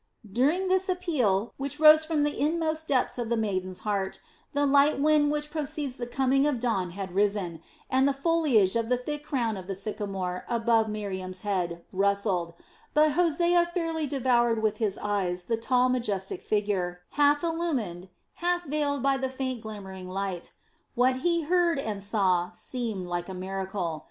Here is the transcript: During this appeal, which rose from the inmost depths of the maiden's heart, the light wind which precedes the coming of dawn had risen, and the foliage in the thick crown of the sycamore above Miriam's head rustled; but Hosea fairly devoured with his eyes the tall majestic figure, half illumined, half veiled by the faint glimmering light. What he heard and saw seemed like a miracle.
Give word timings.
During 0.33 0.67
this 0.67 0.89
appeal, 0.89 1.53
which 1.57 1.79
rose 1.79 2.05
from 2.05 2.23
the 2.23 2.39
inmost 2.39 2.87
depths 2.87 3.19
of 3.19 3.29
the 3.29 3.37
maiden's 3.37 3.81
heart, 3.81 4.17
the 4.51 4.65
light 4.65 4.99
wind 4.99 5.31
which 5.31 5.51
precedes 5.51 5.97
the 5.97 6.07
coming 6.07 6.47
of 6.47 6.59
dawn 6.59 6.89
had 6.97 7.13
risen, 7.13 7.61
and 7.87 8.07
the 8.07 8.11
foliage 8.11 8.75
in 8.75 8.89
the 8.89 8.97
thick 8.97 9.23
crown 9.23 9.57
of 9.57 9.67
the 9.67 9.75
sycamore 9.75 10.43
above 10.49 10.89
Miriam's 10.89 11.41
head 11.41 11.83
rustled; 11.93 12.55
but 12.95 13.11
Hosea 13.11 13.69
fairly 13.75 14.07
devoured 14.07 14.63
with 14.63 14.77
his 14.77 14.97
eyes 14.97 15.43
the 15.43 15.55
tall 15.57 15.87
majestic 15.87 16.41
figure, 16.41 17.01
half 17.11 17.43
illumined, 17.43 18.09
half 18.41 18.63
veiled 18.65 19.03
by 19.03 19.17
the 19.17 19.29
faint 19.29 19.61
glimmering 19.61 20.09
light. 20.09 20.51
What 20.95 21.17
he 21.17 21.43
heard 21.43 21.77
and 21.77 22.01
saw 22.01 22.49
seemed 22.53 23.05
like 23.05 23.29
a 23.29 23.35
miracle. 23.35 23.99